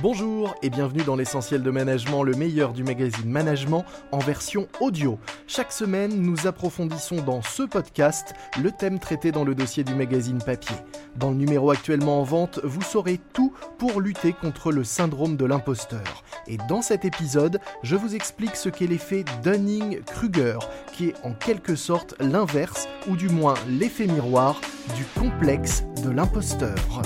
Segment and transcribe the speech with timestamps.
[0.00, 5.18] Bonjour et bienvenue dans l'essentiel de management, le meilleur du magazine Management en version audio.
[5.48, 8.32] Chaque semaine, nous approfondissons dans ce podcast
[8.62, 10.76] le thème traité dans le dossier du magazine papier.
[11.16, 15.44] Dans le numéro actuellement en vente, vous saurez tout pour lutter contre le syndrome de
[15.44, 16.22] l'imposteur.
[16.46, 20.60] Et dans cet épisode, je vous explique ce qu'est l'effet Dunning-Kruger,
[20.92, 24.60] qui est en quelque sorte l'inverse, ou du moins l'effet miroir,
[24.94, 27.02] du complexe de l'imposteur.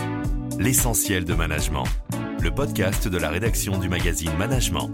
[0.59, 1.85] L'essentiel de management
[2.43, 4.91] le podcast de la rédaction du magazine Management.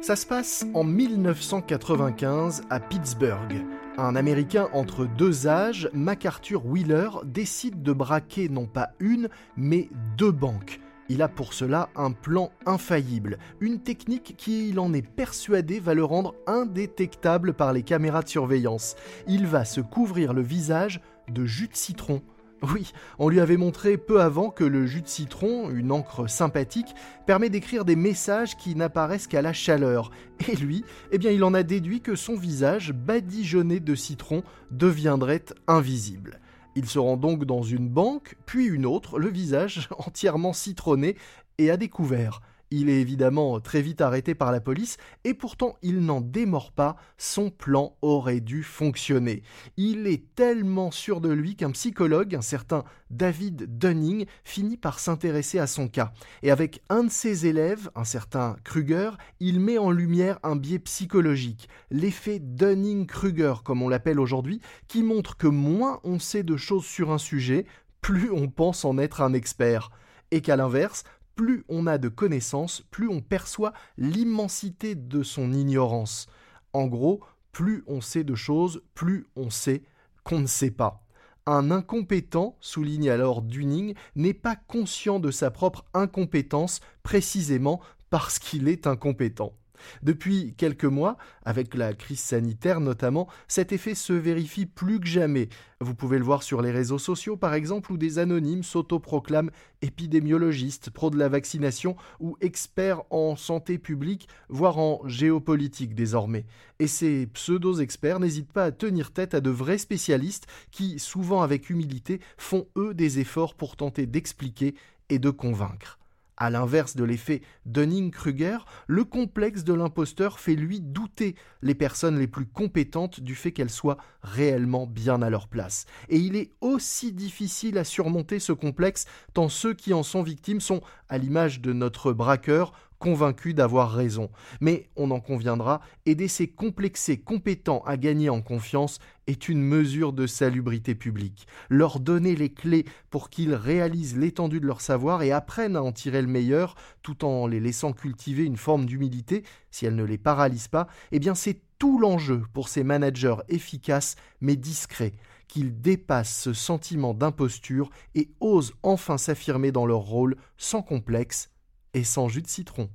[0.00, 3.66] Ça se passe en 1995 à Pittsburgh.
[3.98, 10.32] Un Américain entre deux âges, MacArthur Wheeler, décide de braquer non pas une, mais deux
[10.32, 10.80] banques.
[11.10, 15.92] Il a pour cela un plan infaillible, une technique qui, il en est persuadé, va
[15.92, 18.96] le rendre indétectable par les caméras de surveillance.
[19.26, 22.22] Il va se couvrir le visage de jus de citron
[22.62, 26.94] oui, on lui avait montré peu avant que le jus de citron, une encre sympathique,
[27.26, 30.10] permet d'écrire des messages qui n'apparaissent qu'à la chaleur.
[30.48, 35.44] Et lui, eh bien, il en a déduit que son visage, badigeonné de citron, deviendrait
[35.66, 36.40] invisible.
[36.76, 41.16] Il se rend donc dans une banque, puis une autre, le visage entièrement citronné
[41.58, 42.40] et à découvert.
[42.72, 46.94] Il est évidemment très vite arrêté par la police et pourtant il n'en démord pas,
[47.18, 49.42] son plan aurait dû fonctionner.
[49.76, 55.58] Il est tellement sûr de lui qu'un psychologue, un certain David Dunning, finit par s'intéresser
[55.58, 56.12] à son cas.
[56.44, 60.78] Et avec un de ses élèves, un certain Kruger, il met en lumière un biais
[60.78, 66.84] psychologique, l'effet Dunning-Kruger comme on l'appelle aujourd'hui, qui montre que moins on sait de choses
[66.84, 67.66] sur un sujet,
[68.00, 69.90] plus on pense en être un expert
[70.30, 71.04] et qu'à l'inverse,
[71.40, 76.26] plus on a de connaissances, plus on perçoit l'immensité de son ignorance.
[76.74, 79.82] En gros, plus on sait de choses, plus on sait
[80.22, 81.02] qu'on ne sait pas.
[81.46, 87.80] Un incompétent, souligne alors Dunning, n'est pas conscient de sa propre incompétence précisément
[88.10, 89.54] parce qu'il est incompétent.
[90.02, 95.48] Depuis quelques mois, avec la crise sanitaire notamment, cet effet se vérifie plus que jamais.
[95.80, 99.50] Vous pouvez le voir sur les réseaux sociaux par exemple, où des anonymes s'autoproclament
[99.82, 106.44] épidémiologistes, pros de la vaccination ou experts en santé publique, voire en géopolitique désormais.
[106.78, 111.70] Et ces pseudo-experts n'hésitent pas à tenir tête à de vrais spécialistes qui, souvent avec
[111.70, 114.74] humilité, font eux des efforts pour tenter d'expliquer
[115.08, 115.99] et de convaincre.
[116.42, 122.26] À l'inverse de l'effet Dunning-Kruger, le complexe de l'imposteur fait lui douter les personnes les
[122.26, 125.84] plus compétentes du fait qu'elles soient réellement bien à leur place.
[126.08, 130.62] Et il est aussi difficile à surmonter ce complexe tant ceux qui en sont victimes
[130.62, 130.80] sont,
[131.10, 134.30] à l'image de notre braqueur, convaincu d'avoir raison.
[134.60, 140.12] Mais on en conviendra, aider ces complexés compétents à gagner en confiance est une mesure
[140.12, 141.48] de salubrité publique.
[141.68, 145.92] Leur donner les clés pour qu'ils réalisent l'étendue de leur savoir et apprennent à en
[145.92, 150.18] tirer le meilleur, tout en les laissant cultiver une forme d'humilité, si elle ne les
[150.18, 155.14] paralyse pas, eh bien c'est tout l'enjeu pour ces managers efficaces mais discrets,
[155.48, 161.50] qu'ils dépassent ce sentiment d'imposture et osent enfin s'affirmer dans leur rôle sans complexe
[161.94, 162.88] et sans jus de citron.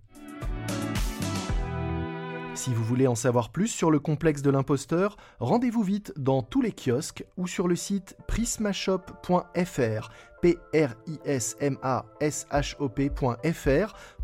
[2.56, 6.62] Si vous voulez en savoir plus sur le complexe de l'imposteur, rendez-vous vite dans tous
[6.62, 10.10] les kiosques ou sur le site prismashop.fr,
[10.42, 10.58] p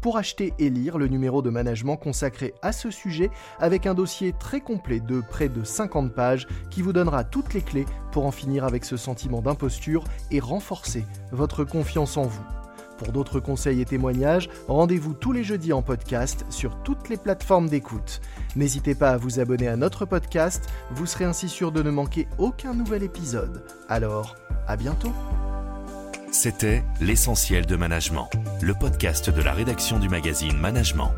[0.02, 4.34] pour acheter et lire le numéro de management consacré à ce sujet avec un dossier
[4.40, 8.32] très complet de près de 50 pages qui vous donnera toutes les clés pour en
[8.32, 12.61] finir avec ce sentiment d'imposture et renforcer votre confiance en vous.
[13.02, 17.68] Pour d'autres conseils et témoignages, rendez-vous tous les jeudis en podcast sur toutes les plateformes
[17.68, 18.22] d'écoute.
[18.56, 22.28] N'hésitez pas à vous abonner à notre podcast, vous serez ainsi sûr de ne manquer
[22.38, 23.64] aucun nouvel épisode.
[23.90, 24.36] Alors,
[24.68, 25.12] à bientôt
[26.32, 28.30] C'était L'essentiel de management,
[28.62, 31.12] le podcast de la rédaction du magazine Management.